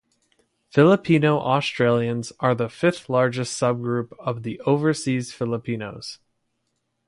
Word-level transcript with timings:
Filipino-Australians 0.71 2.33
are 2.39 2.55
the 2.55 2.69
fifth-largest 2.69 3.55
subgroup 3.61 4.13
of 4.17 4.41
the 4.41 4.59
Overseas 4.61 5.31
Filipinos. 5.31 6.17